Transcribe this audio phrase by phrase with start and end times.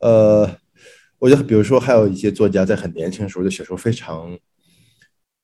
[0.00, 0.50] 呃，
[1.18, 4.38] 我觉得比如说还有一些作家在很年轻的时候就写出非常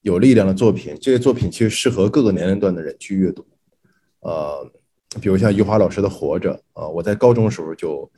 [0.00, 3.46] 有力量的作品，这些作品其实适合各个年龄段的人去阅读。
[4.20, 4.70] 呃，
[5.20, 8.10] 比如像余华老师的《活着》啊，我在高中时候就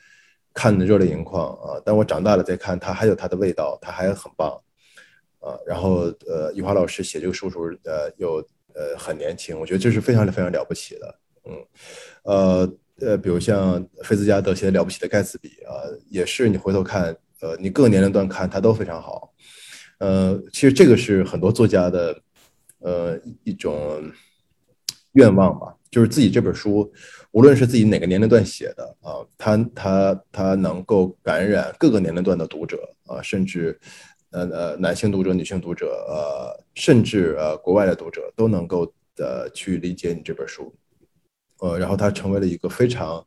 [0.54, 4.51] 看的热泪盈眶啊，但我长大了再看，他还有他的味道，他还很棒
[5.41, 5.59] 啊。
[5.67, 8.37] 然后呃，余华老师写这个书时候呃又
[8.75, 11.15] 呃很年轻，我觉得这是非常非常了不起的。
[11.45, 11.67] 嗯，
[12.23, 12.73] 呃。
[13.01, 19.32] 呃，比如像菲兹加德写的了不起的盖茨比啊，也是你回头看，呃，你各个年龄段看它都非常好。
[19.98, 22.20] 呃，其实这个是很多作家的，
[22.80, 24.02] 呃，一种
[25.12, 26.92] 愿望吧，就是自己这本书，
[27.32, 33.78] 无论是自己哪个年龄段写的啊，他他他能够感染各个年龄段的读者啊，甚至
[34.30, 40.74] 呃呃男性读者、女性读者，呃，甚至呃国外的读者都能够的去理解你这本书。
[41.60, 43.26] 呃，然后他成为了一个非常，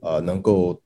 [0.00, 0.80] 呃，能够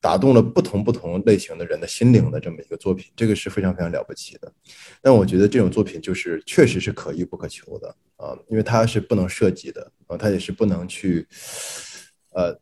[0.00, 4.52] 打动了不同不同类型的人的心灵的这么一个作品，这个是非常非常了不起的。
[5.00, 11.26] 但我觉得这种作品就是确实是可遇不可求的啊，因为它是不能设计的啊，它也是不能去，
[12.32, 12.58] 呃。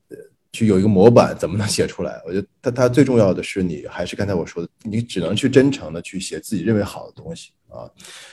[0.57, 2.21] 去有一个模板，怎么能写出来？
[2.25, 7.91] 我觉得它它最重要的是你还是刚才我说的，你只能去真诚的去写自己认为好的东西啊。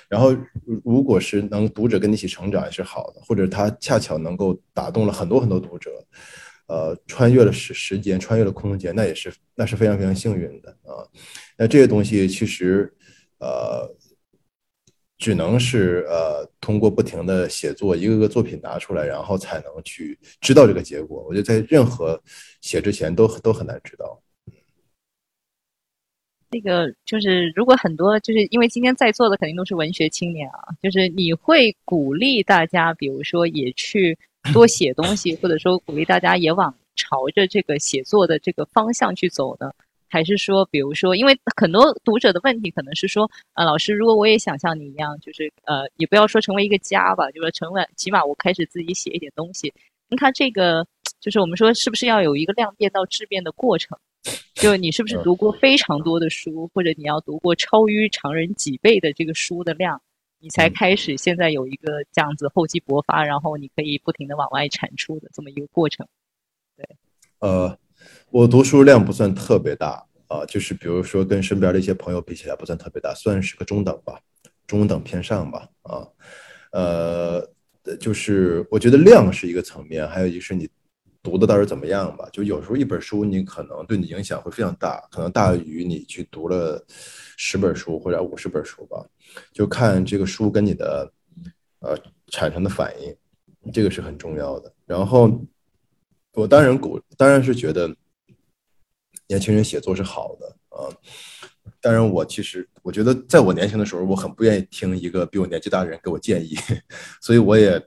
[0.07, 0.35] 然后
[0.85, 5.91] 如果是能读者跟你一起成长也是好的，或者他恰巧能够打动了很多很多读者，
[6.67, 11.03] 呃，穿越了时时间，穿越了空间，那也是那是非常非常幸运的啊。
[11.57, 12.93] 那这些东西其实
[13.39, 13.93] 呃。
[15.23, 21.23] 只能是呃，通过不停的写作，一个个作品拿出来，然后才能去知道这个结果。
[21.25, 22.21] 我觉得在任何
[22.59, 24.21] 写之前都都很难知道。
[26.51, 34.17] 那个就是，如果很多就是因为今天在座的肯定都是文学青年啊，就是你会鼓励大家，比如说也去
[34.53, 39.71] 多写东西，或者说鼓励大家也往朝着这个写作的这个方向去走呢？
[40.13, 49.73] 还是说，比如说，因为很多读者的问题可能是说，呃，老师，如果我也想像你一样，就是呃，也不要说成为一个家吧，就是成为起码我开始自己写一点东西。
[50.09, 50.85] 你看这个，
[51.19, 53.97] 就是我们说是不是要有一个量变到质变的过程？
[54.53, 59.99] 就你是不是读过非常多的书，或者你要读过超于常人几倍的这个书的量，
[60.37, 66.07] 你才开始现在有一个这样子厚积薄发，然后你可以不停的往外产出的这么一个过程？
[66.77, 66.85] 对，
[67.39, 67.75] 呃。
[68.29, 74.19] 我读书量不算特别大啊，就是比如说跟身边的一些朋友比起来不算特别大，算是个中等吧，
[74.65, 76.07] 中等偏上吧啊，
[76.71, 77.47] 呃，
[77.99, 80.67] 就是我觉得量是一个层面，还有一个是你
[81.21, 82.27] 读的到底怎么样吧。
[82.33, 86.83] 就有时候一本书你可能对你影响会非常大，可能大于你去读了
[87.37, 89.05] 十本书或者五十本书吧，
[89.51, 91.13] 就看这个书跟你的
[91.81, 91.95] 呃
[92.27, 94.73] 产生的反应，这个是很重要的。
[94.87, 95.39] 然后。
[96.33, 97.95] 我当然鼓，当然是觉得
[99.27, 100.89] 年轻人写作是好的啊。
[101.79, 106.55] 当然，我其实我觉得，在我年轻的时候，我很不愿意听一个比我年纪大的人给我建议，
[107.21, 107.81] 所以我也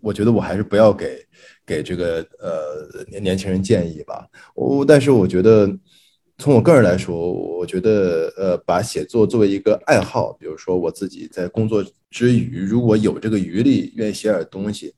[0.00, 1.24] 我觉得我还是不要给
[1.64, 4.26] 给这个呃年年轻人建议吧。
[4.54, 5.68] 我但是我觉得，
[6.38, 14.94] 从我个人来说，我觉得呃，把写作作为一个爱好，比如说我自己在工作之余，如果有这个余力，愿意写点东西。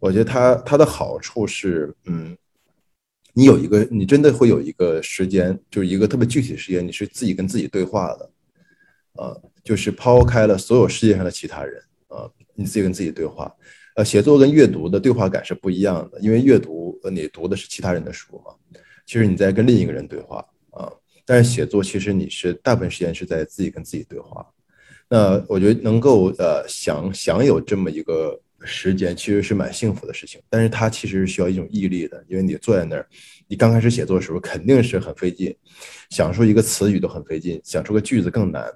[0.00, 2.34] 我觉得它它的好处是，嗯，
[3.34, 8.30] 你有一个，你真的会有一个时间，就是一个特别具体的时间，你是自己跟自己对话的，
[9.22, 13.54] 啊，就是抛开了所有世界上的其他人，啊，你自己跟自己对话。
[13.94, 18.54] 呃，写作跟阅读的对话感是不一样的，因为阅读，呃，你读的是其他人的书嘛，
[19.04, 20.38] 其实你在跟另一个人对话，
[20.70, 20.90] 啊，
[21.26, 24.46] 但是写作其实你是大部分时间是在自己跟自己对话。
[25.10, 28.40] 那我觉得能够呃享享有这么一个。
[28.62, 33.06] 时间其实是蛮幸福的事情，但是它其实是需要一种毅力的，因为你坐在那儿，
[33.48, 35.56] 你刚开始写作的时候肯定是很费劲，
[36.10, 38.70] 想出一个词语都很费劲，想出个句子更难，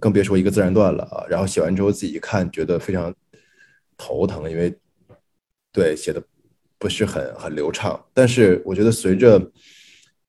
[0.00, 1.24] 更别说一个自然段了啊。
[1.28, 3.14] 然后写完之后自己一看，觉得非常
[3.96, 4.76] 头疼，因为
[5.72, 6.20] 对写的
[6.76, 8.04] 不是很很流畅。
[8.12, 9.40] 但是我觉得随着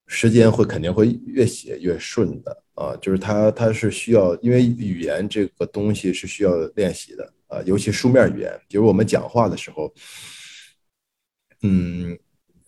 [0.05, 7.33] 时间会肯定会越写越顺的啊，就是它它是需要，因为语言这个东西是需要练习的。
[7.47, 9.93] 呃，尤其书面语言，比如我们讲话的时候，
[11.63, 12.17] 嗯，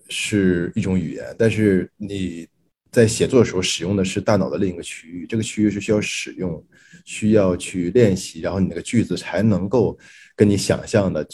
[0.10, 2.48] 是一种语言，但是你
[2.92, 6.66] 在写作的时候使用的是大脑的另一个区域，这个区域是需要使用，
[7.06, 9.98] 需要去练习，然后你那个句子才能够
[10.36, 11.28] 跟你想象的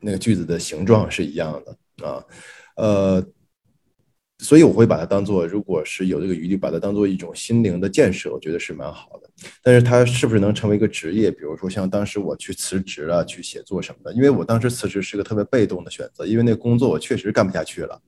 [0.00, 2.24] 那个句子的形状是一样的啊，
[2.76, 3.26] 呃。
[4.38, 9.30] 所以我会把它当做，如果是有这个余力，把它当做一种心灵的建设，我觉得是蛮好的。
[9.62, 11.30] 但是它是不是能成为一个职业？
[11.30, 18.00] 比如说像当时我去辞职了，去写作什么的，因为我当时辞职是个特别被动的选择，因为那工作我确实干不下去了，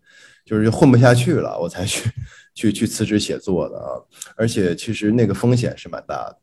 [0.44, 2.10] 就是混不下去了，我才去
[2.54, 3.96] 去去辞职写作的啊。
[4.36, 6.38] 而且其实那个风险是蛮大的，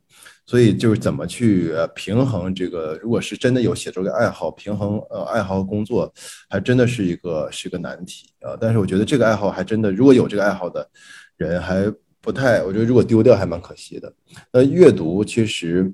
[0.46, 6.14] 所以就是怎么去平衡这个，如果是真的有写作的爱好，平衡呃爱好和工作，
[6.50, 8.56] 还真的是一个是一个难题啊。
[8.60, 10.88] 但是我觉得这个爱好还真的，如果有这个爱好的
[11.38, 14.14] 人还不太，我觉得如果丢掉还蛮可惜的。
[14.52, 15.94] 那阅读其实。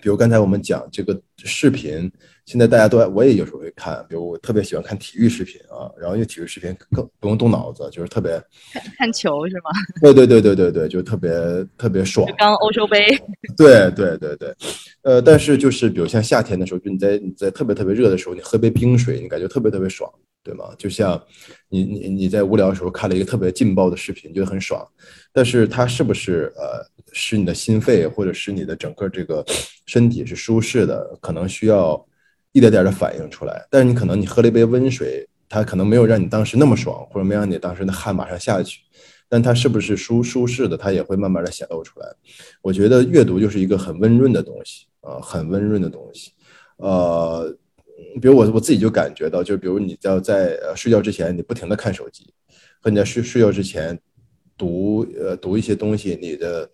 [0.00, 2.10] 比如刚才我们讲这个视频，
[2.44, 8.32] 现在大家都我也有时候会看，比如我特别喜欢看体育视频啊，然后因为体育视频更不用动脑子，就是特别
[8.72, 9.70] 看看球是吗？
[10.00, 11.30] 对对对对对对，就特别
[11.76, 12.26] 特别爽。
[12.38, 13.04] 刚欧洲杯。
[13.56, 14.54] 对对对对，
[15.02, 20.10] 呃，但是就是比如像夏天的时候，就你在你在特别特别热的时候，你喝杯冰水，你感觉特别特别爽，
[20.44, 20.66] 对吗？
[20.78, 21.20] 就像
[21.68, 24.86] 你你你在无聊的时候看了一个特别劲爆的视频，觉得很爽，
[25.32, 26.86] 但是它是不是呃？
[27.18, 29.42] 使你的心肺或者使你的整个这个
[29.86, 32.06] 身体是舒适的，可能需要
[32.52, 33.66] 一点点的反应出来。
[33.70, 38.80] 但是你可能你喝了一杯温水，它可能没有让你当时那么爽，或者没让你当时的汗马上下去。
[39.30, 42.06] 但它是不是舒舒适的，它也会慢慢的显露出来。
[42.60, 46.32] 我觉得阅读就是一个很温润的东西啊，很温润的东西。
[46.76, 47.56] 呃，
[48.20, 52.30] 比如我我自己就感觉到，就比如你要在睡觉之前，你不停的看手机，
[52.82, 53.98] 和你在睡睡觉之前
[54.58, 56.70] 读呃读一些东西，你的。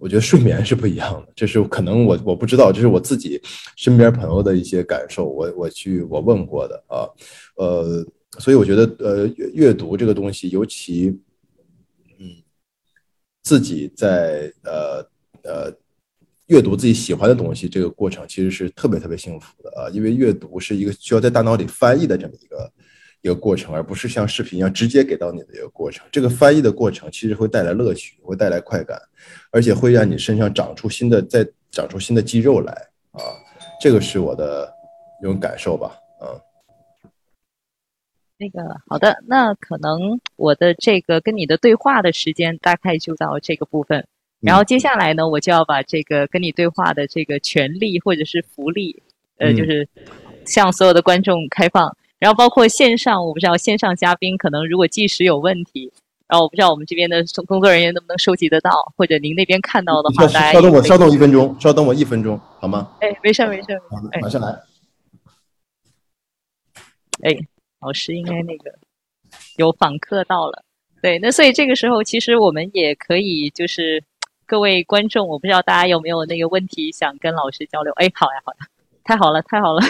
[0.00, 3.40] 我觉得睡眠是不一样的，这是可能我我不知道，这是我自己
[3.76, 7.08] 身边朋友的一些感受，我我去我问过的啊，
[7.56, 8.06] 呃，
[8.38, 11.08] 所以我觉得呃阅阅读这个东西，尤其
[12.18, 12.42] 嗯
[13.42, 15.04] 自己在呃
[15.44, 15.72] 呃
[16.46, 22.72] 阅读自己喜欢的东西，这个过程其实是特别特别幸福的啊，因为阅读是一个需要在大脑里翻译的这么一个。
[23.22, 26.06] 一个过程，而不是像视频一样直接给到你的一个过程。
[26.12, 29.00] 这个翻译的过程其实会带来乐趣，会带来快感，
[29.50, 32.72] 而且会让你身上长出新的、再长出新的肌肉来
[33.10, 33.20] 啊！
[33.80, 34.72] 这个是我的
[35.20, 36.40] 一种感受吧，嗯。
[38.38, 44.06] 那个好的，那可能我的这个跟你的对话的时间大概就到这个部分，
[44.40, 49.02] 然后接下来呢，我就要把这个跟你对话的这个权利或者是福利，
[49.38, 49.88] 呃，就是
[50.44, 51.96] 向所有的观众开放。
[52.18, 55.92] 然后包括线上，我不知道线上嘉宾可能如果计时有问题，
[56.26, 62.90] 然后我不知道我们这边的工作人员能不能收集得到，或者您那边看到的话，大家稍等我，稍等一分钟，稍等我一分钟，好吗？
[63.00, 63.80] 哎，没事没事，
[64.20, 64.48] 马上来。
[67.22, 67.36] 哎，
[67.80, 68.72] 老师应该那个
[69.56, 70.64] 有访客到了，
[71.00, 74.02] 对，那所以这个时候其实我们也可以就是
[74.44, 77.92] 各位观众，我不知道大家有没有那个问题想跟老师交流？
[77.94, 78.66] 哎，好呀好呀，
[79.04, 79.80] 太好了太好了。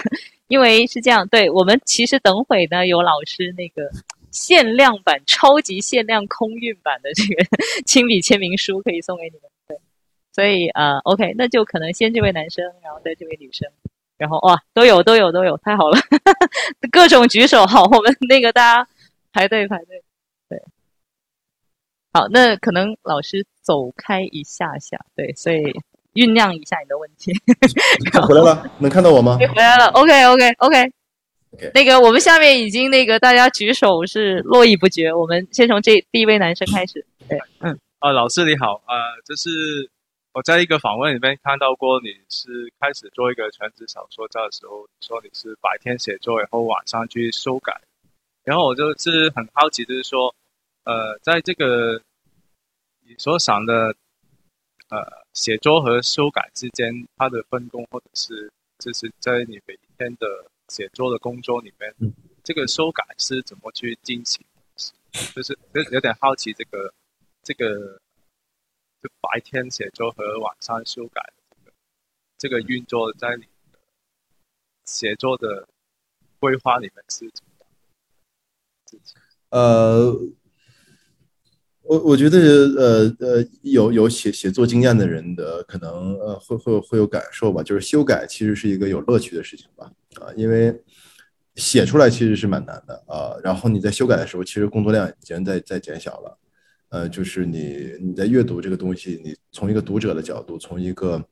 [0.49, 3.91] 因为是这样，对我们其实等会呢有老师那个
[4.31, 7.45] 限量版、超级限量空运版的这个
[7.85, 9.79] 亲笔签名书可以送给你们，对，
[10.33, 13.71] 所以呃，OK，那就可能先这位男生，然后再这位女生，
[14.17, 15.99] 然后哇，都有都有都有，太好了，
[16.91, 18.91] 各种举手，好，我们那个大家
[19.33, 20.03] 排队排队，
[20.49, 20.63] 对，
[22.13, 25.79] 好，那可能老师走开一下下，对，所以。
[26.15, 27.33] 酝酿一下你的问题。
[28.27, 29.37] 回来了，能看到我吗？
[29.39, 29.87] 你 回来了。
[29.89, 30.93] OK OK OK。
[31.75, 35.13] 那个，我们下面已经那个大家举手是络绎不绝。
[35.13, 37.05] 我们先从这第一位男生开始。
[37.29, 37.79] 对，嗯。
[38.01, 38.83] 啊，老师你好。
[38.87, 38.95] 呃，
[39.25, 39.51] 就是
[40.33, 47.81] 我在一个访问里面看到过，你是开始做一个全职小说家的时候，说你是白天写作，然后晚上去修改。
[48.45, 50.35] 然后我就是很好奇，就是说，
[50.85, 52.01] 呃，在这个
[53.07, 53.95] 你所想的。
[54.91, 55.05] 呃，
[55.39, 60.27] 写作和修改之间，它的分工，或者是就是在你每天的
[60.67, 61.95] 写作的工作里面，
[62.43, 64.45] 这个修改是怎么去进行？
[65.33, 66.93] 就是有有点好奇，这个
[67.45, 68.01] 这个
[69.01, 71.73] 就白天写作和晚上修改这个
[72.37, 73.79] 这个运作，在你的
[74.87, 75.69] 写作的
[76.41, 79.01] 规划里面是怎么样？
[79.51, 80.19] 呃。
[81.89, 82.39] 我我觉得，
[82.77, 87.63] 呃呃，有有写写作经验的人的可能，呃，会会会有感受吧。
[87.63, 89.91] 就是修改其实是一个有乐趣的事情吧，
[90.21, 90.79] 啊，因为
[91.55, 93.33] 写出来其实是蛮难的啊。
[93.43, 96.39] 然后你在修改的时候，其实工作量已经在在减小了。
[96.91, 101.25] 呃，就是你你在阅读这个东西，你从一个读者的角度，从一个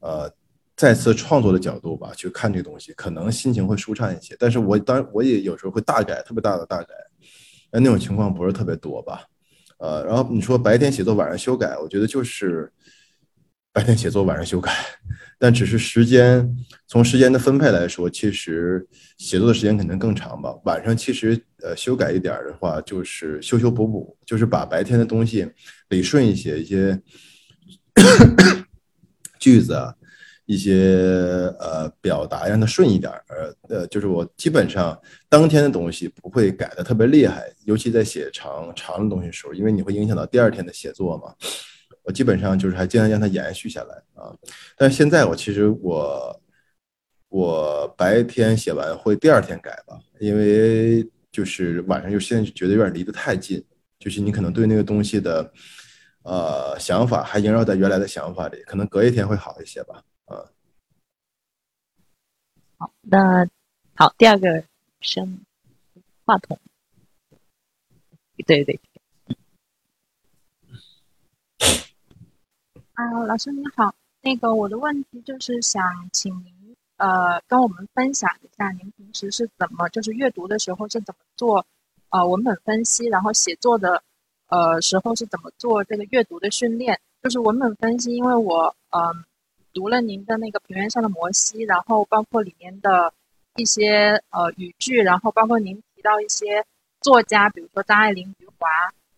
[0.00, 0.30] 呃
[0.76, 4.36] 再次创作的角度吧去看这个东西，可能心情会舒畅一些。
[4.38, 6.94] 但是我当然我也有时候会大改，特别大的大改。
[7.72, 9.24] 那那种情况不是特别多吧？
[9.78, 12.70] 呃，然后你说白天写作，晚上修改，我觉得就是
[13.72, 14.70] 白天写作，晚上修改，
[15.38, 16.54] 但只是时间
[16.86, 18.86] 从时间的分配来说，其实
[19.16, 20.54] 写作的时间可能更长吧。
[20.64, 25.50] 晚上其实呃修改一点的话，就是修修补补，就是把白天的东西
[25.88, 27.00] 理顺一些，一些
[29.40, 29.94] 句子啊，
[30.50, 30.74] 一些
[31.60, 33.24] 呃表达，让它顺一点儿。
[33.28, 41.32] 呃呃，就是我基本上当天的东西不会改的特别厉害，尤其在写长长的东西的时候，因为你会影响到第二天的写作嘛。
[42.02, 44.34] 我基本上就是还尽量让它延续下来啊。
[44.76, 46.40] 但是现在我其实我
[47.28, 53.64] 我白天写完会第二天改吧，因为就是晚上就现在觉得有点离得太近，
[54.00, 55.52] 就是你可能对那个东西的
[56.24, 60.02] 呃想法还萦绕在原来的想法里，可能隔一天会好一些吧。
[60.30, 60.46] 啊，
[62.78, 63.44] 好，那
[63.96, 64.64] 好，第二个
[65.00, 65.40] 声
[66.24, 66.56] 话筒，
[68.46, 68.80] 对对。
[72.94, 75.82] 啊，老师你好，那个我的问题就是想
[76.12, 81.66] 请您呃跟我们分享一下，您平时是怎么就是阅读的时候是怎么做
[82.10, 84.04] 呃文本分析，然后写作的
[84.46, 87.00] 呃时候是怎么做这个阅读的训练？
[87.20, 89.24] 就是文本分析，因为我嗯
[89.72, 93.12] 读了您的那个平原上的摩西，然后包括里面的
[93.56, 96.64] 一些呃语句，然后包括您提到一些
[97.00, 98.68] 作家，比如说张爱玲、余华。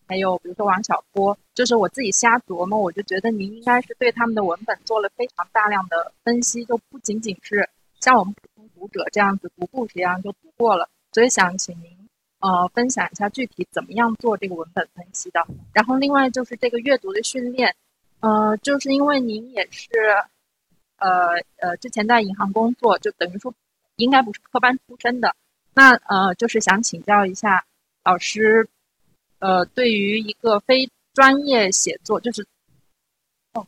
[0.08, 7.66] 还有比如说王小波，就是我自己瞎琢磨，我就觉得您应该是对他们的文本做了非常大量的分析，就不仅仅是
[7.98, 10.86] 像我们普通读者这样子读故事一样就读过了。
[11.12, 11.86] 所以想请您
[12.40, 15.40] 呃分享一下具体怎么样做这个文本分析的。
[15.72, 17.74] 然后另外就是这个阅读的训练，
[18.20, 19.88] 呃，就是因为您也是
[21.02, 23.52] 呃呃之前在银行工作，就等于说
[23.96, 25.34] 应该不是科班出身的，
[25.74, 27.64] 那呃就是想请教一下
[28.04, 28.68] 老师。
[29.44, 32.46] 呃，对于一个非专业写作，就是，
[33.54, 33.66] 哦，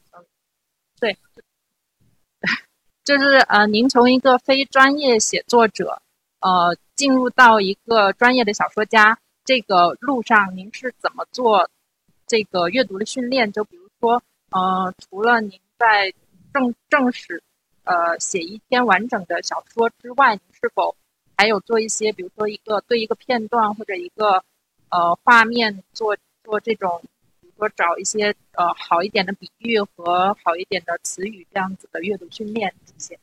[1.00, 1.18] 对，
[3.02, 6.00] 就是呃，您从一个非专业写作者，
[6.38, 11.68] 呃，进入到一个专业的小说家这个路上，您是怎么做
[12.28, 13.50] 这个阅读的训练？
[13.50, 16.14] 就比如说，呃，除了您在
[16.54, 17.42] 正正式
[17.84, 20.96] 呃写一篇完整的小说之外，你是否
[21.36, 24.42] 还有做一些，比如说一个对一个片段或者一个。
[24.90, 27.02] 呃，画面做做这种，
[27.40, 33.18] 比如说找一些呃好一点的比喻和好一点的词语，这样子的阅读训练这些。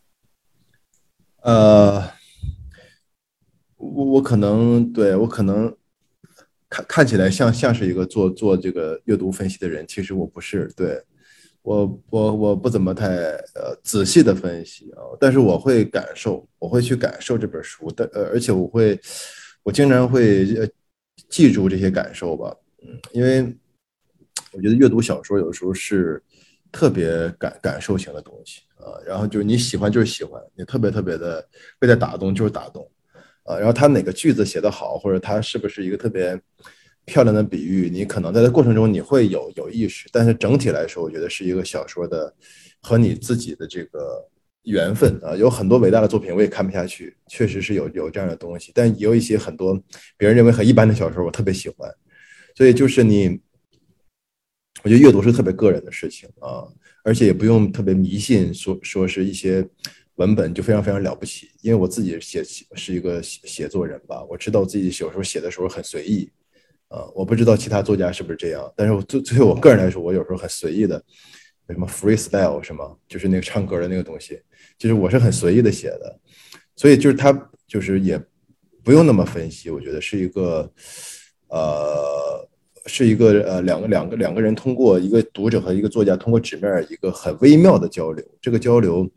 [1.43, 2.11] 呃，
[3.77, 5.73] 我我可能对我可能
[6.67, 10.69] 看看起来像像是一个做做这个阅读分析的人，其实我不是。
[10.75, 11.01] 对
[11.62, 13.08] 我我我不怎么太
[13.56, 19.00] 呃仔细的分析啊，但是我会感受，我会去感受这本书但，呃，而且我会
[19.63, 20.68] 我经常会呃。
[21.30, 23.56] 记住这些感受吧，嗯，因为
[24.51, 26.22] 我觉得阅读小说有的时候是
[26.72, 31.48] 特别感感受型的东西啊，然后就是你喜欢就是喜欢，你特别特别的
[31.80, 32.89] 被它打动就是打动，
[33.44, 36.38] 啊，然后他哪个句子写得好，或者他是不是一个特别
[37.05, 42.34] 漂亮的比喻，你可能在这过程中你会有有意识，但是整体来说，我觉得是一个小说的
[42.81, 44.27] 和你自己的这个。
[44.65, 49.74] 缘分啊，有很多伟大的作品我也看不下去，确实是有有这样的东西，但也有一些很多
[50.15, 51.91] 别人认为很一般的小说，我特别喜欢。
[52.55, 53.41] 所以就是你，
[54.84, 56.62] 我觉得阅读是特别个人的事情啊，
[57.03, 59.67] 而且也不用特别迷信，说说是一些
[60.17, 61.50] 文本就非常非常了不起。
[61.63, 66.29] 因为我自己写写是一个写写作人吧，我知道自己有时候写的时候很随意
[66.91, 71.01] 啊，我不知道其他作家是不是这样，但是我对对我个人来说，我有时候很随意的。
[71.69, 73.00] 什么 freestyle 什么？
[73.07, 74.38] 就是那个唱歌的那个东西，
[74.77, 76.19] 就是我是很随意的写的，
[76.75, 77.31] 所以就是他
[77.65, 78.21] 就是也
[78.83, 80.69] 不用那么分析，我觉得是一个
[81.48, 82.45] 呃
[82.88, 89.10] 是一个呃两个两个两个人通过一个读者和一个作家通过纸面一个很微妙的交流，这个交流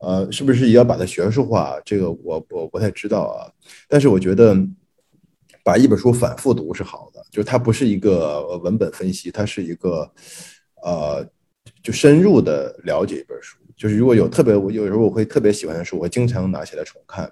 [0.00, 1.80] 呃是不是也要把它学术化？
[1.86, 3.48] 这个我我不太知道啊，
[3.88, 4.54] 但是我觉得
[5.64, 10.08] 把一本书反复读是好的，就是它不是一个文本分析，它是一个
[10.82, 11.28] 呃。
[11.82, 17.30] 就深入的了解一本书，就是如果有特别，我有时候我会特别喜欢的书，我经常拿起来重看。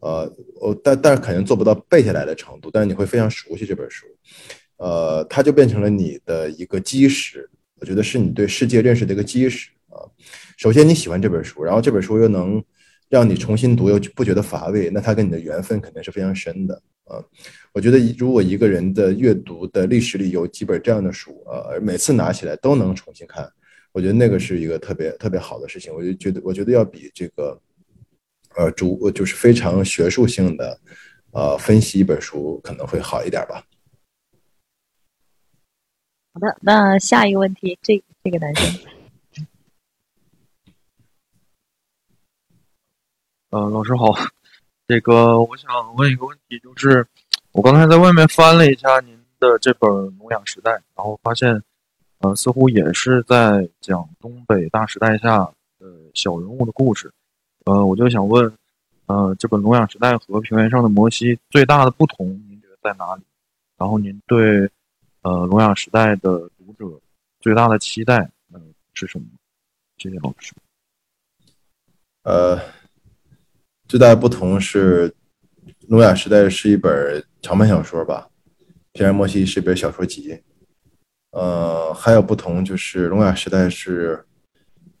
[0.00, 4.06] 呃，我但但是肯定做不到背下来的程度，但是你会非常熟悉这本书。
[4.78, 7.48] 呃，它就变成了你的一个基石，
[7.80, 10.00] 我觉得是你对世界认识的一个基石啊。
[10.56, 12.62] 首先你喜欢这本书，然后这本书又能
[13.10, 17.22] 让你重新读又不觉得乏味，那它跟你的缘分肯定是非常深的啊。
[17.72, 23.48] 我觉得，如果一个人的阅读的历史里有几本这样的书，呃，每次拿起来都能重新看，
[23.92, 25.94] 我觉得那个是一个特别特别好的事情。
[25.94, 27.60] 我就觉得，我觉得要比这个，
[28.56, 30.80] 呃，主就是非常学术性的，
[31.32, 33.64] 呃，分析一本书可能会好一点吧。
[36.32, 38.80] 好的，那下一个问题，这这个男生，
[43.50, 44.12] 呃，老师好，
[44.90, 47.06] 这个我想问一个问题，就是。
[47.52, 51.60] 我刚才在外面翻了一下您的这本《农养时代》，然后发现，
[52.18, 55.38] 呃，似乎也是在讲东北大时代下
[55.78, 57.12] 呃小人物的故事。
[57.64, 58.52] 呃，我就想问，
[59.06, 63.22] 呃，这本《聋哑时代》和《平原上的摩西》最大的不同，您觉得在哪里？
[63.76, 64.70] 然后您对
[65.22, 67.00] 呃《聋哑时代》的读者
[67.40, 68.60] 最大的期待，呃
[68.94, 69.24] 是什么？
[69.98, 70.52] 谢谢老师。
[72.22, 72.60] 呃，
[73.90, 75.10] 最大的不同是，
[75.88, 78.28] 《聋哑时代》是一本长篇小说吧，
[78.92, 80.40] 《平原莫西》是一本小说集。
[81.32, 84.24] 呃，还有不同就是，《聋哑时代》是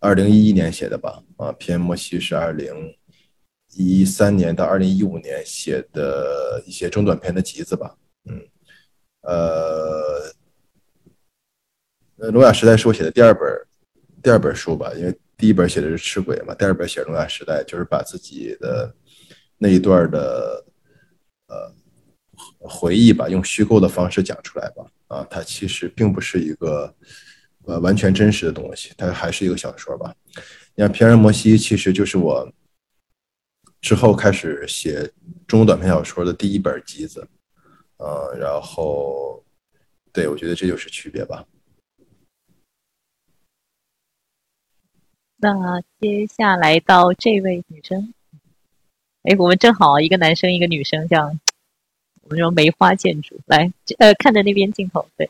[0.00, 1.22] 二零一一年写的吧？
[1.36, 2.74] 啊，《平原莫西》是二零
[3.76, 7.96] 一三年到二零一五年写的一些中短篇的集子吧。
[8.24, 8.42] 嗯，
[9.20, 10.34] 呃，
[12.16, 13.42] 呃，《聋哑时代》是我写的第二本
[14.20, 18.94] 第二本书吧，因为第一本写的是《赤鬼》嘛，第二本写《聋哑时代》，就是把自己的
[19.56, 20.66] 那一段的
[21.48, 21.72] 呃
[22.58, 24.84] 回忆吧，用虚构的方式讲出来吧。
[25.08, 26.94] 啊，它其实并不是一个
[27.64, 30.14] 呃完全真实的东西，它还是一个小说吧。
[30.74, 32.52] 你看《平原摩西》其实就是我
[33.80, 35.10] 之后开始写
[35.46, 37.26] 中短篇小说的第一本集子，
[37.96, 39.42] 呃，然后
[40.12, 41.42] 对我觉得这就是区别吧。
[45.42, 48.12] 那接下来到这位女生，
[49.22, 51.40] 哎，我们正好一个男生一个女生，这样
[52.22, 55.26] 我们说梅花建筑，来，呃，看着那边镜头，对，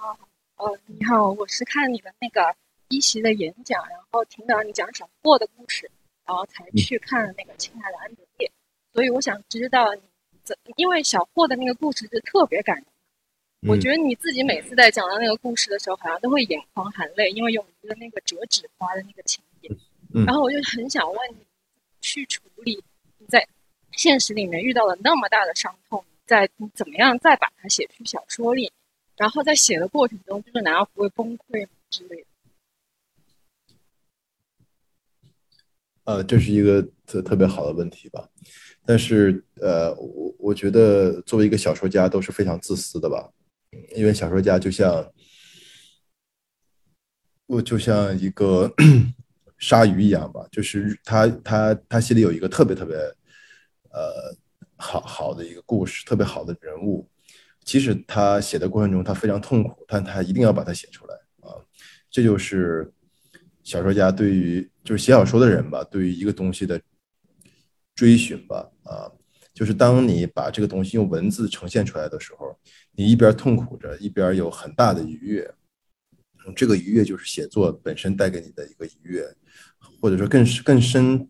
[0.57, 2.57] 哦，你好，我是看你的那个
[2.89, 5.89] 一席的演讲，然后听到你讲小霍的故事，
[6.27, 8.51] 然后才去看那个亲爱的安德烈，
[8.93, 10.01] 所以我想知道你
[10.43, 12.85] 怎，因为小霍的那个故事是特别感人。
[13.69, 19.50] 我觉得你自己每次在讲到那个故事的时候，好像都会眼眶含泪，因为有一个那个折纸花的那个情节。
[20.15, 21.37] 嗯然后我就很想问你，
[22.01, 22.83] 去处理
[23.19, 23.47] 你在
[23.93, 28.73] 现实里面遇到了那么大的伤痛，你在你怎么样再把它写去小说里？
[29.17, 32.27] 然后在写的过程中，就是难道不会崩溃之类的？
[36.05, 38.29] 呃，这是一个特特别好的问题吧，
[38.85, 43.31] 但是呃，我我觉得作为一个小说家都是非常自私的吧，
[43.95, 45.13] 因为小说家就像
[47.47, 48.75] 我就像一个
[49.61, 52.97] 鲨鱼一样吧，就是他他他心里有一个特别特别
[53.91, 54.35] 呃
[54.77, 57.09] 好好的一个故事，特别好的人物，
[57.63, 61.55] 即使他写的过程中他非常痛苦，但他一定要把它写出来啊，
[62.11, 62.91] 这就是
[63.63, 66.81] 小说家对于就是写小说的人吧，对于一个东西的
[67.95, 69.13] 追寻吧啊，
[69.53, 72.59] 就是当你把这个东西用文字呈现出来的时候，
[72.93, 75.55] 你一边痛苦着，一边有很大的愉悦。
[76.57, 79.29] 这个愉悦就是写作本身带给你的一个愉悦，
[80.01, 81.29] 或者说更更深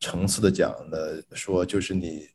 [0.00, 2.26] 层次的讲的说，就是你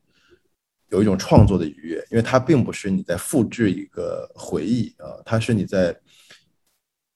[0.90, 6.00] 有一种创作的愉悦，因为它并不是你在复制一个回忆啊，它是你在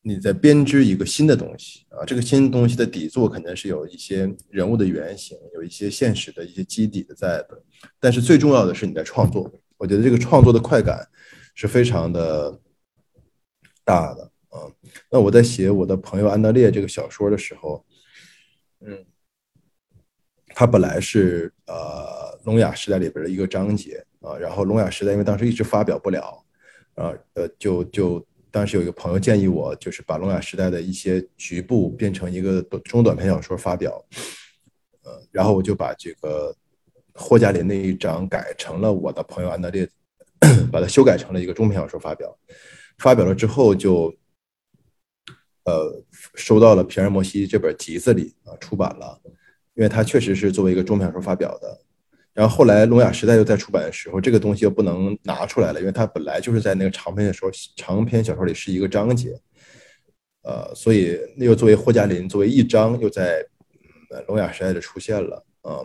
[0.01, 2.06] 你在编织一个新的东西啊。
[2.06, 7.62] 这个新东西的底座肯定是有一些人物的原型，有一些现实的一些基底的在的，
[7.99, 9.51] 但是最重要的是你在创作。
[9.77, 11.08] 我觉得这个创作的快感
[11.53, 12.60] 是非常的
[13.84, 14.32] 大的。
[14.49, 14.63] 啊，
[15.12, 17.86] 那我在写我的朋友安德烈这个小说的时候，
[18.80, 19.06] 嗯，
[20.50, 26.46] 它本来是呃聋哑时代里边的一个章节啊，然后聋哑时代因为当时一直发表不了，
[26.94, 34.06] 啊呃就就当时有一个朋友建议我，就是把聋哑时代的一些局部变成一个中短篇小说发表，
[35.04, 36.56] 呃，然后我就把这个
[37.13, 39.90] 霍加林那一章改成了我的朋友安德烈，
[40.72, 42.38] 把它修改成了一个中篇小说发表，
[43.00, 44.16] 发表了之后就。
[45.67, 46.01] 呃，
[46.36, 49.19] 收到了《皮尔摩西》这本集子里啊，出版了，
[49.75, 51.77] 因为它确实是作为一个中篇小说发表的。
[52.34, 59.38] 然后后来《聋哑时代》又在出版的时候，这个东西又不能拿出来了，因为它本来就是在那个长篇小说长篇小说里是一个章节，
[60.43, 63.43] 呃，所以那又作为霍加林作为一章又在
[64.30, 65.84] 《聋哑时代》的出现了啊。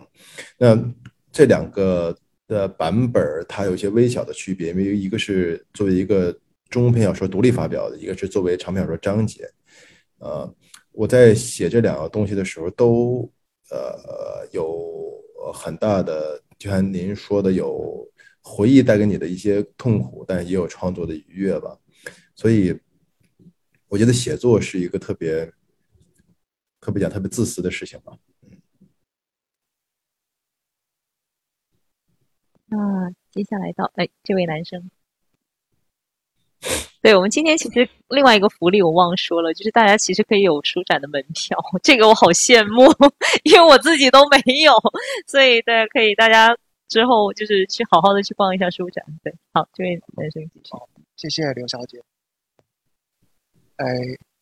[0.57, 0.81] 那
[1.29, 2.15] 这两个
[2.47, 6.33] 的版本它有一些微小的区别，因为一个是作为一个
[6.69, 9.45] 中篇小说独立发表的，一个是作为长篇小说章节。
[10.23, 10.55] 呃，
[10.93, 13.29] 我在写这两个东西的时候，都
[13.69, 15.21] 呃有
[15.53, 18.09] 很大的，就像您说的，有
[18.41, 21.77] 回忆带给你的一些痛苦，但也有创作的愉悦吧。
[22.35, 22.73] 所以，
[23.89, 25.51] 我觉得写作是一个特别，
[26.79, 28.17] 特别讲特别自私的事情吧。
[32.67, 34.89] 那接下来到哎，这位男生。
[37.03, 42.83] 对我们今天其实另外一个福利我忘说了，就是大家其实可以有书展的门票，这个我好羡慕，
[43.43, 44.73] 因为我自己都没有，
[45.27, 49.03] 所以大家可以大家之后就是去好好的去逛一下书展。
[49.21, 50.71] 对，好，这位男生继续。
[51.17, 52.01] 谢谢刘小姐。
[53.75, 53.85] 哎，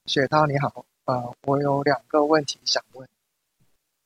[0.06, 3.10] 雪涛你好，呃，我有两个问题想问。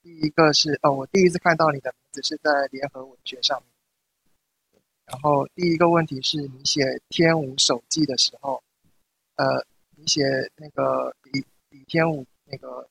[0.01, 3.74] 第一个是哦，我第一次看到你的名字是在联合文学上面。
[5.05, 8.63] 然后第一个问题是你写《天武手记》的时候，
[9.35, 9.63] 呃，
[9.95, 10.23] 你写
[10.55, 12.89] 那个比比天武那个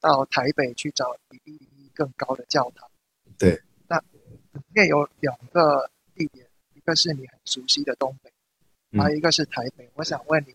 [0.00, 2.90] 到台北去找比比离更高的教堂。
[3.38, 3.60] 对。
[3.86, 9.90] 那里面有两个地点，一个是你很熟悉的东北，还有一个是台北。
[9.94, 10.54] 我想问你，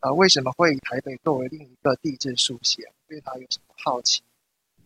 [0.00, 2.92] 呃，为什么会以台北作为另一个地质书写？
[3.08, 4.22] 对它有什么好奇、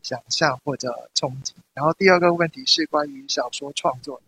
[0.00, 1.54] 想象或者憧憬？
[1.74, 4.22] 然后第二个问题是关于小说创作。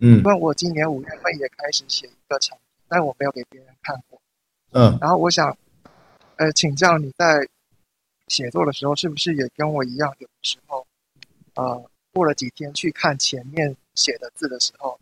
[0.00, 4.20] 嗯，因为我今年五月份也开始写一个长篇，但我没有给别人看过。
[4.72, 5.56] 嗯，然后我想，
[6.36, 7.46] 呃，请教你在
[8.28, 10.86] 写作的时候，是不是也跟我一样，有的时候，
[11.54, 14.98] 呃，过了几天去看前面写的字的时候，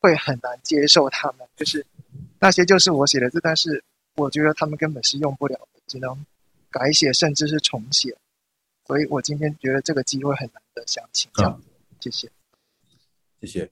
[0.00, 1.86] 会很难接受他们，就是
[2.38, 3.82] 那些就是我写的字，但是
[4.16, 6.26] 我觉得他们根本是用不了的，只能
[6.70, 8.16] 改写，甚至是重写。
[8.86, 11.60] 所以我今天觉得这个机会很难得，想请教，
[12.00, 12.28] 谢谢，
[13.40, 13.70] 谢谢。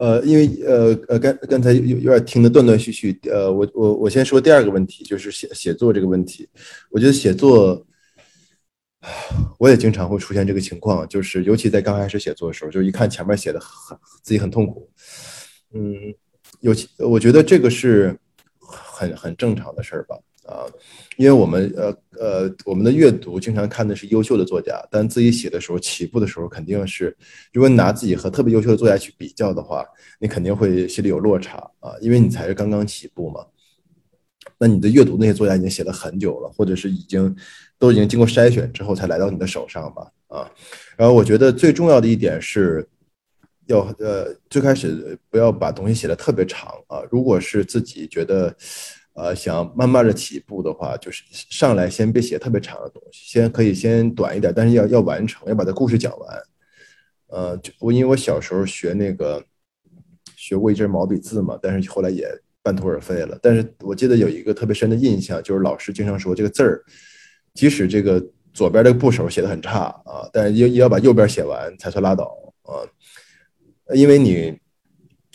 [0.00, 6.48] 呃，因为呃呃，刚刚才有有点听得断断续续，呃，我我我先说第二个问题，就是写写作这个问题。
[6.88, 7.86] 我觉得写作，
[9.58, 14.90] 我也经常会出现这个情况，就是尤其在刚开始写作的时候，就一看前面写的很自己很痛苦，
[15.74, 16.14] 嗯，
[16.60, 18.18] 尤其我觉得这个是
[18.58, 20.16] 很很正常的事儿吧。
[20.50, 20.66] 啊，
[21.16, 27.16] 因为我们呃呃，我们的阅读经常看的是优秀的作家，但自己写的时候起步的时候肯定是，
[27.52, 29.86] 如果你拿自己和特别优秀的作家去比较的话，
[30.18, 33.46] 你肯定会心里有落差啊，因为你才是刚刚起步嘛。
[34.58, 37.34] 那你的阅读那些作家已经写了很久了，或者是已经
[37.78, 40.50] 都已经经过筛选之后才来到你的手上吧啊。
[40.96, 42.84] 然后我觉得最重要的一点是，
[43.66, 48.52] 要呃最开始不要把东西写的特别长啊，如果是自己觉得。
[49.14, 56.42] 呃，想慢慢的起步的话，就是上来先别写特别长的东西，先可以先短一点，但是要要完成，要把这故事讲完。
[57.26, 59.44] 呃，就我因为我小时候学那个
[60.36, 62.26] 学过一阵毛笔字嘛，但是后来也
[62.62, 63.38] 半途而废了。
[63.42, 66.82] 但是我记得有一个特别深的印象，就是老师经常说这个字儿，
[67.52, 72.82] 即使这个左边这个部首写的很差啊，但是也也要把右边写完才算拉倒啊，
[73.92, 74.56] 因为你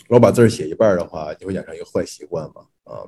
[0.08, 3.04] 老把字儿写一半的话，你会养成一个坏习惯嘛啊。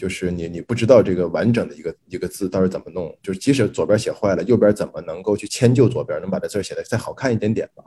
[0.00, 7.84] 就是你，你不知道这个完整的一个一个字到底怎么弄，就是即使左边写坏了，右边怎么能够去迁就左边，能把这字写的再好看一点点吧？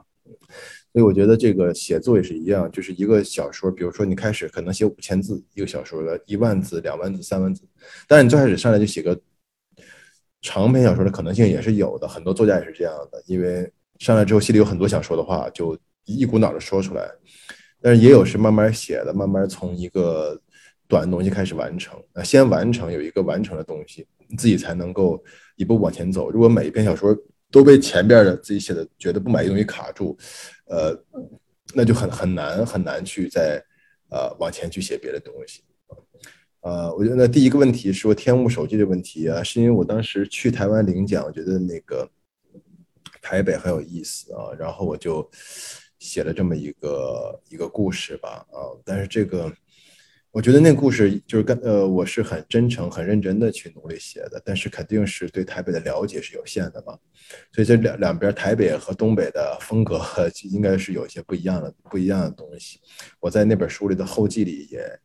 [0.91, 7.63] 所以我觉得这个写作也是一样，就是一个小说，比如说你开始可能写五千字一个小说的，一万字、两万字、三万字，
[8.07, 9.19] 但是你最开始上来就写个
[10.43, 17.09] 长篇小说的可能性也是有的，很多作家也是这样的，因为上来之后心里有很多想说的话，就一股脑的说出来，
[17.81, 20.39] 但是也有是慢慢写的，慢慢从一个。
[20.87, 24.05] 短的东西开始完成，那先完成有一个完成的东西，
[24.37, 25.23] 自己才能够
[25.55, 26.29] 一步往前走。
[26.29, 27.17] 如果每一篇小说
[27.49, 30.15] 都被前边的自己写的觉得不满意东西卡住，
[30.65, 30.95] 呃，
[31.73, 33.63] 那就很很难很难去再
[34.09, 35.63] 呃往前去写别的东西。
[36.61, 42.07] 呃，我觉得第一个问题说天物手记的问题啊，是因为我当时去台湾领奖，我觉得那个
[43.21, 45.27] 台北很有意思啊，然后我就
[45.97, 49.51] 写了这么一个一个故事吧啊，但是这个。
[50.33, 56.97] 我觉得那故事就是跟呃，我是很真诚、很认真的去努力写的，但是肯定是对台北的了解是有限的嘛，
[57.51, 60.01] 所以这两两边台北和东北的风格
[60.51, 62.79] 应该是有一些不一样的不一样的东西。
[63.19, 64.99] 我在那本书里的后记里也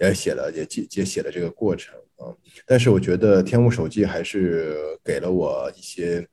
[0.00, 2.32] 也写了，也记也写了这个过程啊。
[2.66, 6.26] 但是我觉得《天物手记》还是给了我一些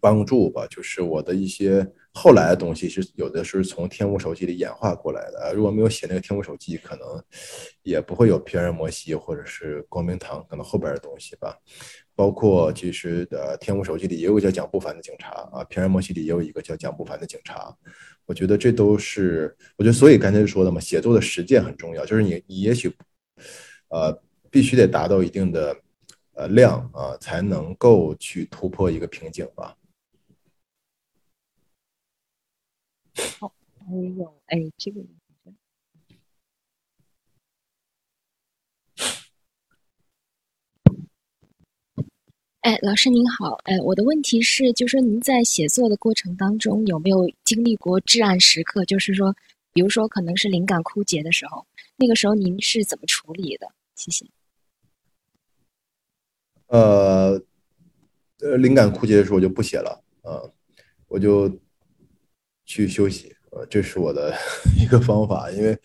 [0.00, 1.86] 帮助吧，就是我的一些。
[2.12, 5.52] 后来的东西是有的是从《天舞手记》里演化过来的。
[5.54, 7.06] 如果没有写那个《天舞手记》，可能
[7.82, 11.56] 也不会有平安摩西或者是光明堂，可能后边的东西吧。
[12.16, 17.74] 包括其实呃《天舞手记》里也有个叫蒋不凡的警察啊，平安摩西里也有一个叫蒋不凡的警察。
[18.26, 22.92] 我觉得这都是，我觉得所以刚才说的嘛，写作的实践很重要，就是你你也许
[23.88, 24.20] 呃
[24.50, 25.74] 必须得达到一定的
[26.34, 29.74] 呃量啊，才能够去突破一个瓶颈吧。
[33.38, 35.00] 好，还有哎，这个，
[42.60, 48.84] 哎，老师您好，哎，我的问题是，就是说您在写作的过程当中有没有经历过至暗时刻？
[48.84, 49.34] 就是说，
[49.72, 53.72] 比如说可能是灵感枯竭的时候，那个时候您是怎么处理的？
[53.94, 54.26] 谢谢。
[56.66, 57.42] 呃，
[58.40, 60.42] 呃，灵感枯竭的时候我就不写了，啊，
[61.08, 61.50] 我就。
[62.70, 64.32] 去休息，呃，这是我的
[64.80, 65.76] 一个方法，因为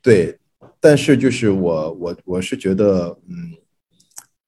[0.00, 0.38] 对，
[0.78, 3.52] 但是就是我我我是觉得，嗯，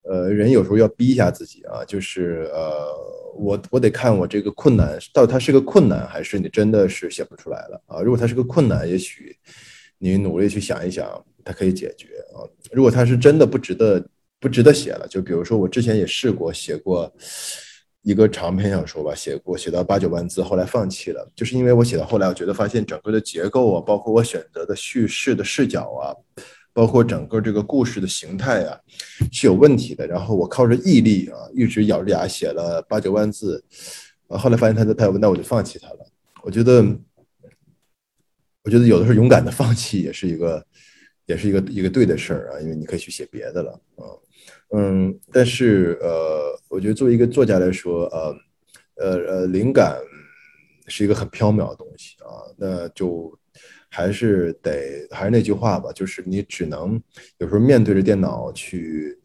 [0.03, 2.87] 呃，人有时候要逼一下自己啊，就是呃，
[3.35, 8.01] 我我得看我这个困难到底它是个困难，还是你真的是写不出来了啊？
[8.01, 9.37] 如果它是个困难，也许
[9.99, 11.05] 你努力去想一想，
[11.45, 12.47] 它可以解决啊。
[12.71, 17.13] 如果它是真的不值得不值得写了，就比如说我之前也试过写过
[18.09, 26.17] 一个长篇小说吧，写过写到八九万字，后来放弃了，就是因为我写到后来，我觉得发现整个的结构啊，包括我选择的叙事的视角啊。
[26.75, 28.79] 包括整个这个故事的形态啊，
[29.33, 30.07] 是有问题的。
[30.07, 33.63] 然后我靠着毅力啊，一直咬着牙写了八九万字，
[34.29, 36.07] 啊，后来发现他的太文，那我就放弃它了。
[36.43, 36.83] 我觉得，
[38.63, 40.65] 我觉得有的时候勇敢的放弃也是一个，
[41.27, 44.15] 也是一个一个对的事儿啊，因为你可以去写别的了啊，
[44.71, 48.37] 嗯，但是呃，我觉得作为一个作家来说，呃，
[48.97, 49.99] 呃呃，灵感
[50.87, 53.37] 是一个很缥缈的东西啊，那就。
[53.91, 57.03] 还是得还是那句话吧，就是你只能
[57.39, 59.19] 有时候面对着电脑去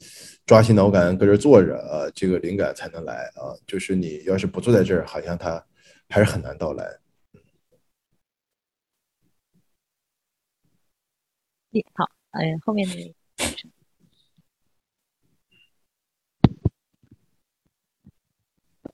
[0.46, 3.52] 抓心挠肝，搁这坐着，呃，这个灵感才能来啊。
[3.68, 5.62] 就是你要是不坐在这儿，好像它
[6.08, 6.86] 还是很难到来。
[11.94, 13.14] 好，哎，后面的。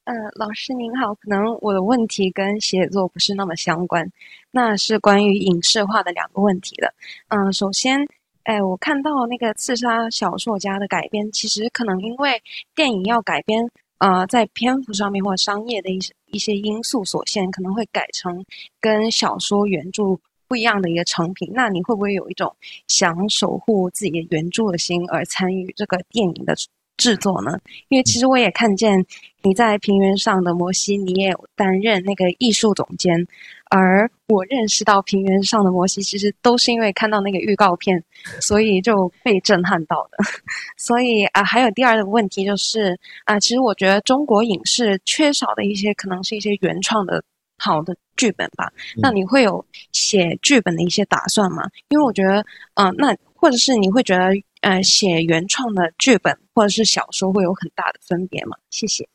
[0.10, 4.12] 呃，老师您好，可能我的问题跟写作不是那么相关，
[4.50, 6.92] 那是关于影视化的两个问题的。
[7.28, 8.08] 嗯，首先，
[8.42, 12.42] 哎，我看到那个刺杀小说家的改编，其实可能因为
[12.74, 13.70] 电影要改编，
[14.00, 18.44] 呃，在篇幅上面或商业的一些一些因素所限，可能会改成
[18.82, 21.52] 跟小说原著不一样的一个成品。
[21.54, 22.56] 那你会不会有一种
[22.88, 26.56] 想守护自己的原著的心而参与这个电影的？
[27.00, 27.58] 制作呢？
[27.88, 29.04] 因为其实我也看见
[29.42, 33.26] 你在平原上的摩西，你也担任那个艺术总监。
[33.72, 38.04] 而我认识到平原上的摩西，其实都是因为看到那个预告片，
[38.42, 40.18] 所以就被震撼到的。
[40.76, 47.24] 所以啊，还有第二个问题就是啊，其实我觉得中国影视缺少的一些，可能是一些原创的
[47.60, 48.74] 好的剧本吧。
[48.98, 51.62] 那你会有写剧本的一些打算吗？
[51.90, 54.34] 因为我觉得，嗯，那或者是你会觉得？
[54.62, 58.58] 呃，写原创的剧本或者是小说会有很大的分别吗？
[58.70, 59.08] 谢谢。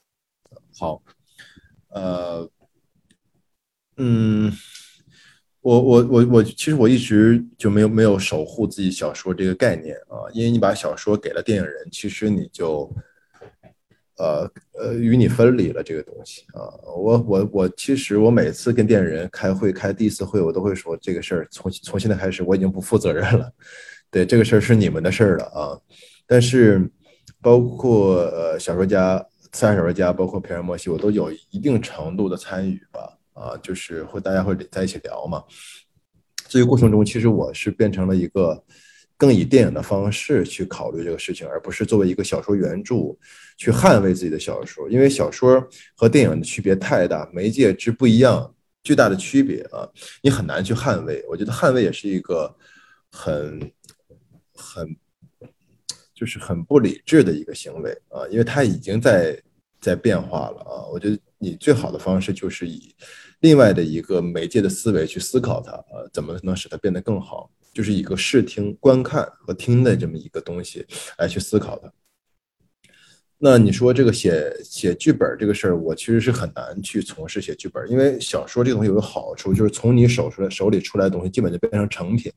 [0.78, 1.02] 好，
[1.88, 2.48] 呃，
[3.98, 4.50] 嗯，
[5.60, 12.90] 我我我我，其实我一直就没有没有守护自己小说这个概念啊，因为你把小说给了电影人，其实你就，
[14.16, 16.72] 呃呃，与你分离了这个东西啊。
[16.86, 23.52] 我我我，其实我每次跟电影人开会开第一次会，我都会说这个事儿从从现在开始我已经不负责任了。
[24.14, 25.74] 对这个事儿是你们的事儿了啊，
[26.24, 26.88] 但是
[27.42, 29.18] 包括呃小说家、
[29.50, 35.42] 自然小说家，包括皮尔莫西，我都有一定程度的参与吧啊，就是会大家会在一起聊嘛。
[36.46, 38.62] 这个过程中，其实我是变成了一个
[39.16, 42.94] 更以电影的方式去考虑这个事情，而不是作为一个小说原著
[43.56, 45.60] 去捍卫自己的小说，因为小说
[45.96, 49.88] 和电影的区别太大，媒介之不一样，巨大的区别啊，
[50.22, 51.24] 你很难去捍卫。
[51.28, 52.54] 我觉得捍卫也是一个
[53.10, 53.72] 很。
[54.54, 54.96] 很，
[56.14, 59.42] 就是很不理智的一个行为啊，因为它已经在
[59.80, 60.86] 在变化了啊。
[60.92, 62.94] 我觉得你最好的方式就是以
[63.40, 67.50] 另外的一个媒介的思维去思考它啊，怎么能使它变得更好？
[67.72, 70.86] 就是一个视听、观看和听的这么一个东西
[71.18, 71.92] 来去思考它。
[73.46, 82.32] 那你说这个写写剧本这个事儿，我其实是很难去从事写剧本，因为小说这东西有个好处，就是从你手出来手里出来的东西，基本就变成成品。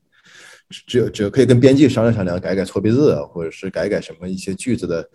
[0.86, 5.10] 只有只有可以跟编辑商量商量，改改错别字啊，或者是改改什么一些句子的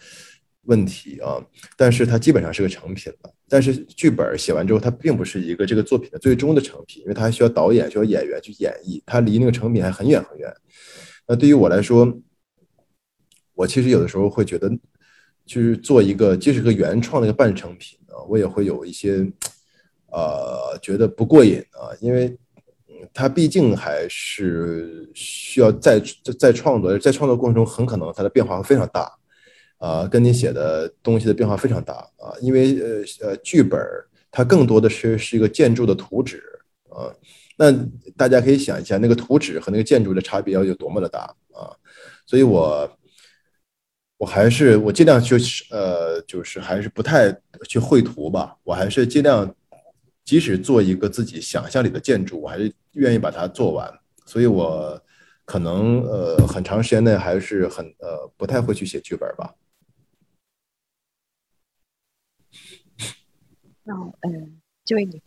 [0.63, 1.37] 问题啊。
[1.77, 3.31] 但是它基本上是个成品了。
[3.47, 10.51] 但是剧本写完之后，它并不是一个这个作品的最终的成品，因为它还需要导演、需要演员去演绎，它离那个成品还很远很远。
[11.29, 12.11] 那对于我来说，
[13.53, 14.73] 我其实有的时候会觉得，
[15.53, 19.31] 就是做一个即使个原创的一个半成品啊，我也会有一些
[20.11, 22.39] 呃觉得不过瘾啊，因为。
[23.13, 26.01] 它毕竟还是需要再
[26.39, 29.13] 再创作，在创作过程中很可能它的变化会非常大，
[29.79, 33.79] 啊，跟你写的东西的变化非常大啊，因为呃呃剧本
[34.31, 36.41] 它更多的是是一个建筑的图纸
[36.91, 37.11] 啊，
[37.59, 37.73] 那
[38.17, 41.75] 大家可以想一下那个图纸和那个建筑的差别要有多么的大啊，
[42.25, 42.89] 所以我
[44.23, 47.33] 我还是我尽量就是呃就是还是不太
[47.69, 49.53] 去绘图吧，我还是尽量。
[50.25, 53.93] 即使做一个自己想象里的建筑，我还是愿意把它做完。
[54.25, 55.03] 所以，我
[55.45, 59.53] 可能呃很长时间内还是很呃不太会去写剧本吧。
[63.83, 65.21] 那嗯，这位女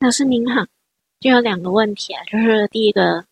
[0.00, 0.64] 老师您好，
[1.24, 3.24] 就有两个问题啊，就是第一个，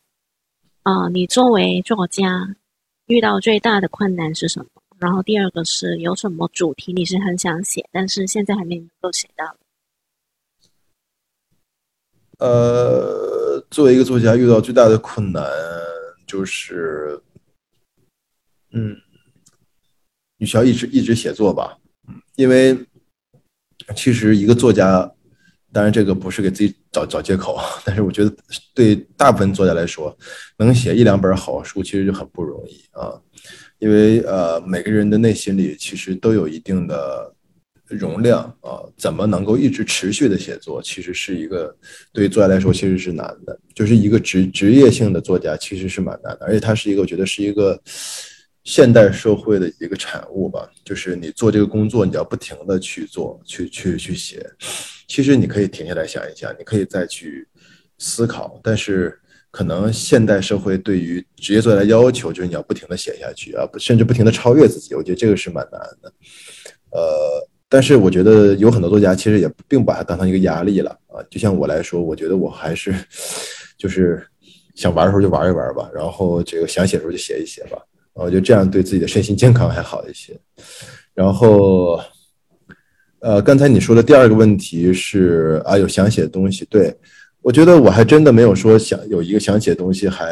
[0.84, 2.56] 呃，你作为作家，
[3.04, 4.66] 遇到最大的困难是什么？
[4.98, 9.54] 然后第二个是有什么主题你是很想写，但是现在还没能够写到。
[12.38, 15.44] 呃，作为一个作家，遇到最大的困难
[16.26, 17.20] 就是，
[18.70, 18.96] 嗯，
[20.38, 21.76] 你需要一直一直写作吧，
[22.36, 22.74] 因为
[23.94, 25.14] 其实一个作家，
[25.72, 28.34] 当然这个不是给自己找找借口， 但是我觉得
[28.74, 30.16] 对大部分作家来说，
[30.58, 33.12] 能写一两本好书其实就很不容易啊，
[33.78, 37.34] 因为呃，每个人的内心里其实都有一定的。
[37.88, 40.80] 容量啊，怎么能够一直持续的写作？
[40.80, 41.76] 其实是一个
[42.10, 47.78] 对于作家来说其实是难的，就是一个职职业性的作家其实是蛮难的，而且他是一个我觉得是一个
[48.64, 50.68] 现代社会的一个产物吧。
[50.84, 54.44] 就是你做这个工作，你要不停的去做，去去去写。
[55.08, 57.46] 其实你可以停下来想一想，你可以再去
[57.98, 59.18] 思考，但是
[59.50, 64.94] 可能现代社会对于职业作家要求就是你要不停的写下去啊，甚至不停的超越自己。
[64.94, 66.12] 我觉得这个是蛮难的，
[66.90, 67.48] 呃。
[67.68, 72.94] 但是我觉得有很多作家其实也并把它当成一个压力了啊，就像我来说，我觉得我还是
[73.78, 74.22] 就是
[74.74, 77.82] 想玩的时候就玩一玩吧，然后这个想写的时候就写一写吧，
[78.14, 80.38] 我觉得这样对自己的身心健康还好一些。
[81.14, 82.00] 然后，
[83.20, 86.94] 呃，刚才你说的第二个问题是啊，有想写的东西，对
[87.40, 90.26] 我觉得我还真的没有说想有一个想写的东西还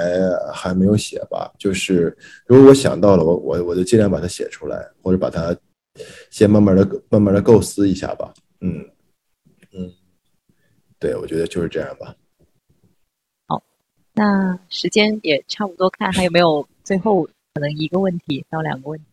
[0.53, 2.17] 还没有写吧，就是
[2.47, 5.57] 如果我想到了，我我我就尽量把它写出来，或者把它。
[6.31, 8.33] 先慢慢的、慢慢的构思一下吧。
[8.61, 8.79] 嗯
[9.73, 9.93] 嗯，
[11.01, 12.15] 对，我觉得就是这样吧。
[13.49, 13.61] 好，
[14.15, 17.29] 那时间也差不多，看还有没有最后
[17.61, 19.05] 可能一个问题到两个问题。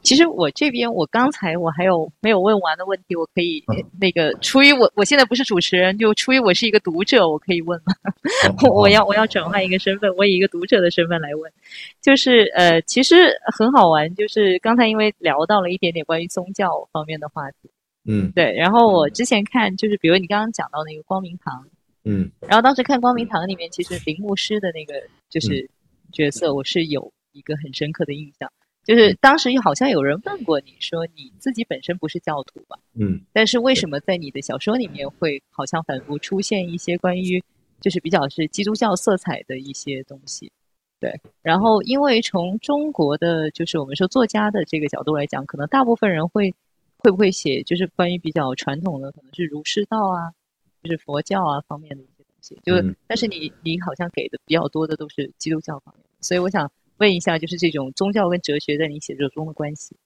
[0.00, 3.62] 其实我这边，我刚才我还有没有问完的问题，我可以
[4.00, 7.92] 那个出于我我现在不是主持人，就出于我是一个读者，我可以问吗？
[8.72, 11.52] 我要我要转换一个身份，我以一个读者的身份来问，
[12.00, 13.14] 就是呃，其实
[13.54, 17.70] 很好玩，就是刚才因为聊到了一点点关于宗教方面的话题，
[18.04, 21.64] 嗯，对，然后我之前看就是比如你刚刚讲到那个光明堂，
[22.04, 24.94] 嗯，然后当时看光明堂里面，其实林牧师的那个
[25.30, 25.70] 就是
[26.12, 28.50] 角色，我是有一个很深刻的印象。
[28.84, 32.76] 就是当时好像有人问过你说你自己本身不是教徒吧？
[32.94, 37.40] 嗯，但是为什么在你的小说里面会好像反复出现一些关于
[37.80, 40.50] 就是比较是基督教色彩的一些东西？
[40.98, 46.52] 对，然后因为从中国的就是我们说作家的这个角度来讲，可能大部分人会
[46.98, 50.32] 会不会写就是关于比较传统的，可能是儒释道啊，
[50.82, 52.02] 就是佛教啊方面的
[52.42, 52.58] 西。
[52.62, 52.74] 就
[53.06, 56.70] 但是你你好像给的比较多的都是基督教方面，所以我想。
[56.98, 59.96] 问一下，就是这种宗教跟哲学在你写作中的关系。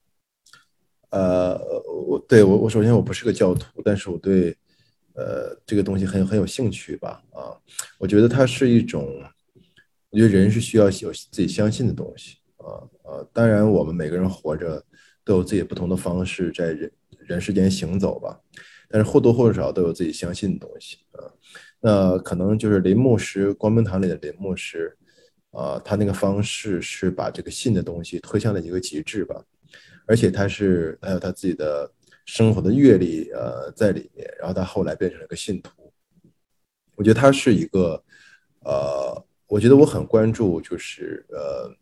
[1.10, 4.56] 呃，我对我我首先我不是个教徒，但是我对
[5.12, 7.52] 呃这个东西很很有兴趣吧啊，
[7.98, 9.04] 我觉得它是一种，
[10.08, 14.82] 我觉得人是需要有自己相信的东西啊啊，当然我们每个人活着
[15.22, 18.40] 都有自己不同的方式在人人世间行走吧，
[18.88, 21.28] 但是或多或少都有自己相信的东西啊，
[21.80, 24.96] 那可能就是林牧师，光明堂里的林牧师。
[25.52, 29.42] 啊，他那个方式是把这个信的东西推向了一个极致吧，
[30.04, 31.90] 而且他是还有他自己的
[32.26, 35.90] 生活的阅历呃在里面，然后他后来变成了一个信徒。
[36.94, 38.04] 我觉得他是一个
[38.64, 41.74] 呃，我觉得我很关注就是呃，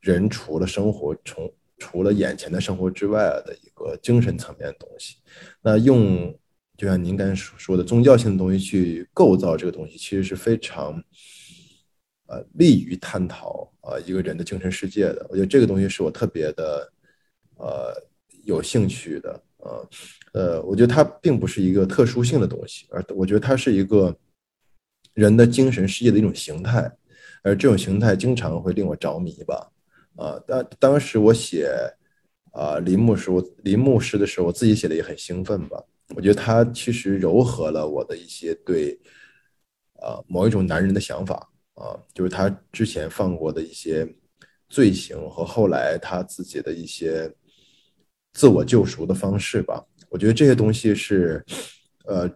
[0.00, 5.16] 人除了生活从除了眼前的生活之外的一个精神层面的东西。
[5.60, 6.34] 那用
[6.78, 11.04] 就像您刚才说的宗教性的东西去构造这个东西，其实是非常。
[12.30, 16.92] 呃，利于探讨啊一个人的精神世界的，我觉得这个东西是我特别的
[17.56, 17.94] 呃
[18.44, 19.88] 有兴趣的呃
[20.34, 24.14] 呃，我觉得它并不是一个特殊性的东西，而我觉得它是一个
[25.14, 26.92] 人的精神世界的一种形态，
[27.42, 29.72] 而这种形态经常会令我着迷吧
[30.16, 30.38] 啊。
[30.46, 31.72] 当当时我写
[32.52, 35.82] 啊林牧师，我林牧师的时候，我自己写的也很兴奋吧。
[36.14, 38.98] 我觉得他其实糅合了我的一些对
[40.00, 41.50] 呃某一种男人的想法。
[41.78, 44.04] 啊，就是他之前犯过的一些
[44.68, 47.32] 罪行和后来他自己的一些
[48.32, 49.86] 自我救赎的方式吧。
[50.10, 51.40] 我觉得这些东西是，
[52.04, 52.28] 呃，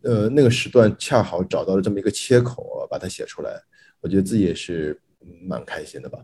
[0.00, 3.62] 呃，那个时段恰好找到了这么一个切口，把它写出来。
[4.00, 4.98] 我觉得自己也是
[5.42, 6.18] 蛮开心的吧。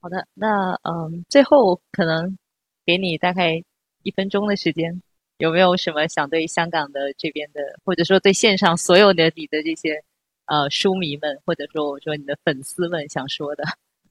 [0.00, 2.38] 好的，那嗯，最后可能
[2.86, 3.62] 给你大概
[4.04, 5.02] 一分钟的时间。
[5.38, 10.00] 有没有什么想对香港的这边的，或者说对线上所有的你的这些
[10.46, 13.64] 呃书迷们，或者说我说你的粉丝们想说的？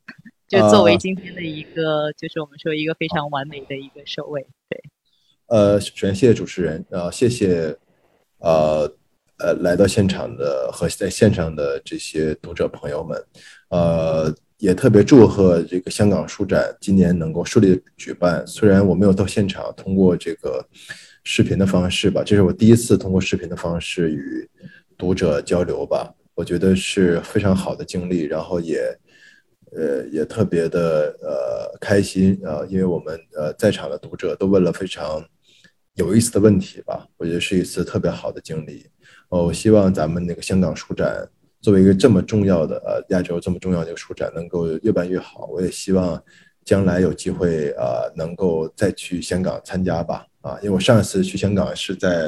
[0.50, 4.46] 就作为今天的一个，就是我们说一个非常完美的一个收尾。
[4.68, 4.84] 对，
[5.48, 7.74] 呃，首先谢谢主持人，呃，谢谢
[8.40, 8.94] 呃
[9.40, 13.26] 呃来到现场的和在线上的这些读者朋友们，
[13.70, 14.30] 呃，
[14.64, 18.48] 也特别祝贺这个香港书展今年能够顺利举办。
[18.48, 20.66] 虽然我没有到现场，通过这个
[21.26, 24.50] 视频的方式吧，这是我第一次通过视频的方式与
[24.98, 28.98] 读者交流吧，我觉得是非常好的经历，然后也。
[29.76, 35.26] 呃，也特别的呃开心啊，因为我们呃在场的读者都问了非常
[35.96, 38.86] 有意思的问题吧，我觉得是一次特别好的经历。
[39.30, 41.28] 哦，我希望咱们那个香港书展
[41.64, 45.46] 作为一个这么重要的呃亚洲这么重要的一个书展，能够越办越好。
[45.46, 46.22] 我也希望
[46.66, 52.26] 将来有机会啊，能够再去香港参加吧啊，因为我上一次去香港是在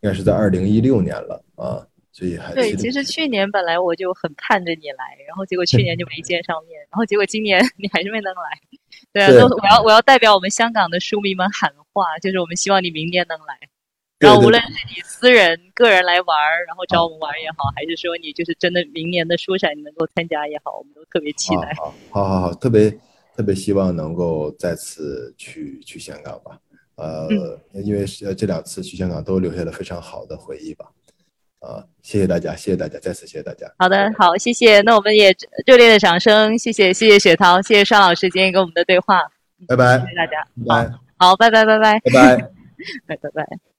[0.00, 1.84] 应该是在二零一六年了啊。
[2.12, 8.60] 所以还对，其实去年本来我就很盼着你来，然后结果去年就没见上面，然后结果今年你还是没能来。
[9.12, 13.56] 对啊，我要我要代表我们香港的书迷们喊话，就是我们希望你明年能来。
[14.20, 21.74] 然后无论是你私人个人来玩儿，然后找我们玩也好，还是说你就是真的明年的书展你能够参加也好，我们都特别期待。
[21.78, 22.90] 好，好，好，好，特别
[23.34, 26.58] 特别希望能够再次去去香港吧。
[26.96, 27.26] 呃，
[27.72, 30.84] 因为是这两次去香港都留下了非常好的回忆吧。
[31.60, 33.66] 啊，谢谢大家，谢谢大家，再次谢谢大家。
[33.78, 34.82] 好的，好，谢谢。
[34.82, 35.34] 那我们也
[35.66, 39.22] 热烈的掌声，谢谢，谢谢雪涛，谢谢尚老师今天跟我们的对话。
[39.66, 40.46] 拜拜，谢谢大家。
[40.66, 42.36] 拜，好，拜拜，拜拜，拜拜，
[43.06, 43.69] 拜 拜拜。